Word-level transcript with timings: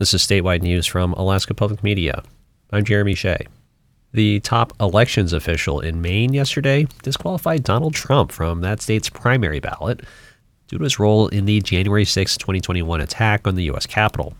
This 0.00 0.14
is 0.14 0.26
statewide 0.26 0.62
news 0.62 0.86
from 0.86 1.12
Alaska 1.12 1.52
Public 1.52 1.82
Media. 1.82 2.22
I'm 2.72 2.86
Jeremy 2.86 3.12
Hsieh. 3.14 3.46
The 4.14 4.40
top 4.40 4.72
elections 4.80 5.34
official 5.34 5.80
in 5.80 6.00
Maine 6.00 6.32
yesterday 6.32 6.86
disqualified 7.02 7.64
Donald 7.64 7.92
Trump 7.92 8.32
from 8.32 8.62
that 8.62 8.80
state's 8.80 9.10
primary 9.10 9.60
ballot 9.60 10.00
due 10.68 10.78
to 10.78 10.84
his 10.84 10.98
role 10.98 11.28
in 11.28 11.44
the 11.44 11.60
January 11.60 12.06
6, 12.06 12.38
2021 12.38 12.98
attack 13.02 13.46
on 13.46 13.56
the 13.56 13.64
U.S. 13.64 13.84
Capitol. 13.84 14.32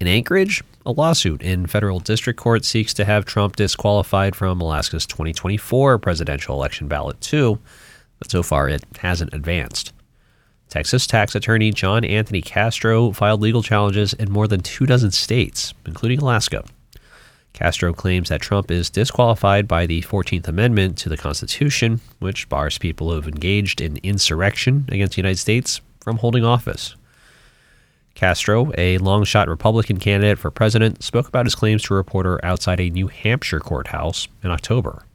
In 0.00 0.06
Anchorage, 0.06 0.62
a 0.86 0.92
lawsuit 0.92 1.42
in 1.42 1.66
federal 1.66 1.98
district 1.98 2.38
court 2.38 2.64
seeks 2.64 2.94
to 2.94 3.04
have 3.04 3.24
Trump 3.24 3.56
disqualified 3.56 4.36
from 4.36 4.60
Alaska's 4.60 5.04
2024 5.04 5.98
presidential 5.98 6.54
election 6.54 6.86
ballot, 6.86 7.20
too, 7.20 7.58
but 8.20 8.30
so 8.30 8.40
far 8.40 8.68
it 8.68 8.84
hasn't 9.00 9.34
advanced. 9.34 9.92
Texas 10.68 11.06
tax 11.06 11.34
attorney 11.34 11.70
John 11.70 12.04
Anthony 12.04 12.42
Castro 12.42 13.12
filed 13.12 13.40
legal 13.40 13.62
challenges 13.62 14.12
in 14.12 14.30
more 14.30 14.48
than 14.48 14.60
two 14.60 14.86
dozen 14.86 15.12
states, 15.12 15.74
including 15.86 16.18
Alaska. 16.18 16.64
Castro 17.52 17.94
claims 17.94 18.28
that 18.28 18.42
Trump 18.42 18.70
is 18.70 18.90
disqualified 18.90 19.66
by 19.66 19.86
the 19.86 20.02
14th 20.02 20.46
Amendment 20.46 20.98
to 20.98 21.08
the 21.08 21.16
Constitution, 21.16 22.00
which 22.18 22.48
bars 22.50 22.76
people 22.76 23.08
who 23.08 23.14
have 23.16 23.28
engaged 23.28 23.80
in 23.80 23.96
insurrection 24.02 24.84
against 24.88 25.14
the 25.14 25.22
United 25.22 25.38
States 25.38 25.80
from 26.00 26.18
holding 26.18 26.44
office. 26.44 26.96
Castro, 28.14 28.72
a 28.76 28.98
long 28.98 29.24
shot 29.24 29.48
Republican 29.48 29.98
candidate 29.98 30.38
for 30.38 30.50
president, 30.50 31.02
spoke 31.02 31.28
about 31.28 31.46
his 31.46 31.54
claims 31.54 31.82
to 31.84 31.94
a 31.94 31.96
reporter 31.96 32.44
outside 32.44 32.80
a 32.80 32.90
New 32.90 33.06
Hampshire 33.08 33.60
courthouse 33.60 34.28
in 34.42 34.50
October. 34.50 35.06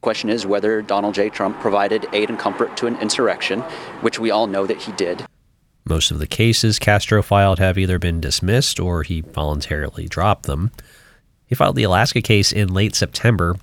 Question 0.00 0.30
is 0.30 0.46
whether 0.46 0.80
Donald 0.80 1.14
J. 1.14 1.28
Trump 1.28 1.58
provided 1.58 2.06
aid 2.12 2.30
and 2.30 2.38
comfort 2.38 2.76
to 2.76 2.86
an 2.86 2.96
insurrection, 2.96 3.60
which 4.00 4.18
we 4.18 4.30
all 4.30 4.46
know 4.46 4.66
that 4.66 4.82
he 4.82 4.92
did. 4.92 5.26
Most 5.84 6.10
of 6.10 6.18
the 6.18 6.26
cases 6.26 6.78
Castro 6.78 7.22
filed 7.22 7.58
have 7.58 7.78
either 7.78 7.98
been 7.98 8.20
dismissed 8.20 8.78
or 8.78 9.02
he 9.02 9.22
voluntarily 9.22 10.06
dropped 10.06 10.44
them. 10.44 10.70
He 11.46 11.54
filed 11.54 11.76
the 11.76 11.82
Alaska 11.82 12.20
case 12.20 12.52
in 12.52 12.72
late 12.72 12.94
September. 12.94 13.56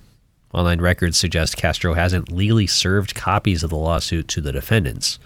Online 0.52 0.80
records 0.80 1.16
suggest 1.16 1.56
Castro 1.56 1.94
hasn't 1.94 2.32
legally 2.32 2.66
served 2.66 3.14
copies 3.14 3.62
of 3.62 3.70
the 3.70 3.76
lawsuit 3.76 4.26
to 4.28 4.40
the 4.40 4.52
defendants. 4.52 5.18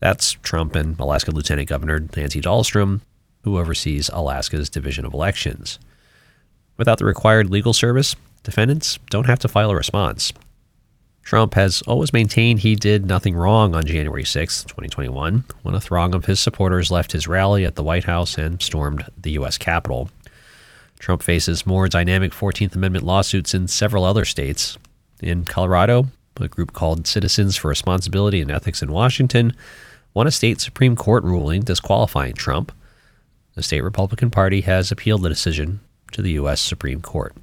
That's 0.00 0.32
Trump 0.32 0.74
and 0.74 0.98
Alaska 0.98 1.30
Lieutenant 1.30 1.68
Governor 1.68 2.00
Nancy 2.16 2.40
Dahlstrom, 2.40 3.00
who 3.44 3.58
oversees 3.58 4.10
Alaska's 4.12 4.68
Division 4.68 5.04
of 5.04 5.14
Elections. 5.14 5.78
Without 6.76 6.98
the 6.98 7.04
required 7.04 7.50
legal 7.50 7.72
service, 7.72 8.14
defendants 8.48 8.98
don't 9.10 9.26
have 9.26 9.38
to 9.40 9.48
file 9.48 9.70
a 9.70 9.76
response. 9.76 10.32
Trump 11.22 11.52
has 11.52 11.82
always 11.82 12.14
maintained 12.14 12.60
he 12.60 12.74
did 12.74 13.04
nothing 13.04 13.36
wrong 13.36 13.74
on 13.74 13.84
January 13.84 14.24
6, 14.24 14.62
2021, 14.64 15.44
when 15.62 15.74
a 15.74 15.80
throng 15.80 16.14
of 16.14 16.24
his 16.24 16.40
supporters 16.40 16.90
left 16.90 17.12
his 17.12 17.28
rally 17.28 17.66
at 17.66 17.74
the 17.74 17.82
White 17.82 18.04
House 18.04 18.38
and 18.38 18.62
stormed 18.62 19.04
the 19.20 19.32
U.S. 19.32 19.58
Capitol. 19.58 20.08
Trump 20.98 21.22
faces 21.22 21.66
more 21.66 21.86
dynamic 21.88 22.32
14th 22.32 22.74
Amendment 22.74 23.04
lawsuits 23.04 23.52
in 23.52 23.68
several 23.68 24.04
other 24.04 24.24
states. 24.24 24.78
In 25.20 25.44
Colorado, 25.44 26.06
a 26.40 26.48
group 26.48 26.72
called 26.72 27.06
Citizens 27.06 27.58
for 27.58 27.68
Responsibility 27.68 28.40
and 28.40 28.50
Ethics 28.50 28.82
in 28.82 28.90
Washington 28.90 29.52
won 30.14 30.26
a 30.26 30.30
state 30.30 30.62
Supreme 30.62 30.96
Court 30.96 31.22
ruling 31.22 31.60
disqualifying 31.60 32.32
Trump. 32.32 32.72
The 33.54 33.62
state 33.62 33.82
Republican 33.82 34.30
Party 34.30 34.62
has 34.62 34.90
appealed 34.90 35.20
the 35.20 35.28
decision 35.28 35.80
to 36.12 36.22
the 36.22 36.32
U.S. 36.32 36.62
Supreme 36.62 37.02
Court. 37.02 37.34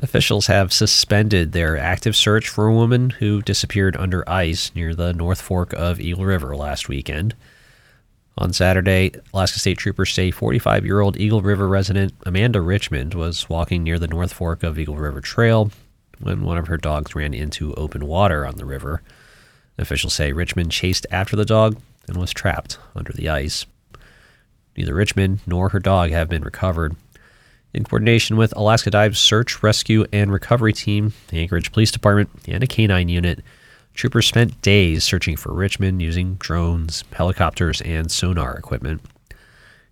Officials 0.00 0.46
have 0.46 0.72
suspended 0.72 1.50
their 1.50 1.76
active 1.76 2.14
search 2.14 2.48
for 2.48 2.66
a 2.66 2.74
woman 2.74 3.10
who 3.10 3.42
disappeared 3.42 3.96
under 3.96 4.28
ice 4.28 4.70
near 4.74 4.94
the 4.94 5.12
North 5.12 5.40
Fork 5.40 5.72
of 5.72 6.00
Eagle 6.00 6.24
River 6.24 6.54
last 6.56 6.88
weekend. 6.88 7.34
On 8.36 8.52
Saturday, 8.52 9.10
Alaska 9.34 9.58
State 9.58 9.78
Troopers 9.78 10.12
say 10.12 10.30
45 10.30 10.86
year 10.86 11.00
old 11.00 11.16
Eagle 11.16 11.42
River 11.42 11.66
resident 11.66 12.14
Amanda 12.24 12.60
Richmond 12.60 13.14
was 13.14 13.48
walking 13.48 13.82
near 13.82 13.98
the 13.98 14.06
North 14.06 14.32
Fork 14.32 14.62
of 14.62 14.78
Eagle 14.78 14.96
River 14.96 15.20
Trail 15.20 15.72
when 16.20 16.42
one 16.42 16.58
of 16.58 16.68
her 16.68 16.76
dogs 16.76 17.16
ran 17.16 17.34
into 17.34 17.74
open 17.74 18.06
water 18.06 18.46
on 18.46 18.56
the 18.56 18.64
river. 18.64 19.02
Officials 19.78 20.14
say 20.14 20.32
Richmond 20.32 20.70
chased 20.70 21.06
after 21.10 21.34
the 21.34 21.44
dog 21.44 21.76
and 22.06 22.16
was 22.16 22.32
trapped 22.32 22.78
under 22.94 23.12
the 23.12 23.28
ice. 23.28 23.66
Neither 24.76 24.94
Richmond 24.94 25.40
nor 25.44 25.70
her 25.70 25.80
dog 25.80 26.10
have 26.10 26.28
been 26.28 26.42
recovered. 26.42 26.94
In 27.74 27.84
coordination 27.84 28.36
with 28.38 28.56
Alaska 28.56 28.90
Dive's 28.90 29.18
Search, 29.18 29.62
Rescue, 29.62 30.06
and 30.10 30.32
Recovery 30.32 30.72
Team, 30.72 31.12
the 31.28 31.38
Anchorage 31.38 31.70
Police 31.70 31.90
Department, 31.90 32.30
and 32.48 32.62
a 32.62 32.66
canine 32.66 33.10
unit, 33.10 33.42
troopers 33.92 34.26
spent 34.26 34.62
days 34.62 35.04
searching 35.04 35.36
for 35.36 35.52
Richmond 35.52 36.00
using 36.00 36.36
drones, 36.36 37.04
helicopters, 37.12 37.82
and 37.82 38.10
sonar 38.10 38.56
equipment. 38.56 39.02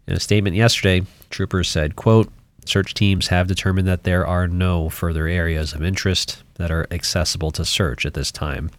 In 0.06 0.14
a 0.14 0.20
statement 0.20 0.56
yesterday, 0.56 1.04
troopers 1.28 1.68
said, 1.68 1.96
quote, 1.96 2.32
Search 2.64 2.94
teams 2.94 3.28
have 3.28 3.46
determined 3.46 3.86
that 3.86 4.04
there 4.04 4.26
are 4.26 4.48
no 4.48 4.88
further 4.88 5.28
areas 5.28 5.72
of 5.72 5.84
interest 5.84 6.42
that 6.54 6.70
are 6.70 6.86
accessible 6.90 7.50
to 7.52 7.64
search 7.64 8.06
at 8.06 8.14
this 8.14 8.32
time. 8.32 8.70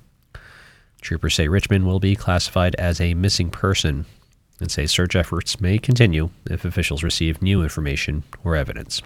Troopers 1.01 1.35
say 1.35 1.47
Richmond 1.47 1.85
will 1.85 1.99
be 1.99 2.15
classified 2.15 2.75
as 2.75 2.99
a 2.99 3.13
missing 3.13 3.49
person 3.49 4.05
and 4.59 4.72
say 4.72 4.85
search 4.85 5.16
efforts 5.16 5.62
may 5.62 5.78
continue 5.78 6.29
if 6.50 6.66
officials 6.66 7.03
receive 7.03 7.41
new 7.41 7.62
information 7.62 8.23
or 8.44 8.56
evidence. 8.56 9.01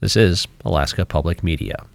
This 0.00 0.16
is 0.16 0.46
Alaska 0.64 1.06
Public 1.06 1.42
Media. 1.42 1.86